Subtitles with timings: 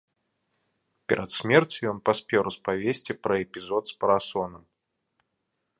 [1.11, 4.63] Перад смерцю ён паспеў распавесці пра эпізод з парасонам.